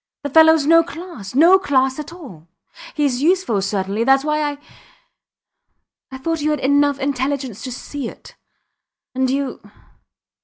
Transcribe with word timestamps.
The 0.23 0.31
fellows 0.31 0.65
no 0.65 0.81
class 0.81 1.35
no 1.35 1.59
class 1.59 1.99
at 1.99 2.11
all. 2.11 2.47
Hes 2.97 3.21
useful, 3.21 3.61
certainly, 3.61 4.03
thats 4.03 4.25
why 4.25 4.41
I... 4.53 4.57
I 6.11 6.17
thought 6.17 6.41
you 6.41 6.49
had 6.49 6.59
enough 6.59 6.97
intelligence 6.99 7.61
to 7.65 7.71
see 7.71 8.09
it.... 8.09 8.35
And 9.13 9.29
you 9.29 9.61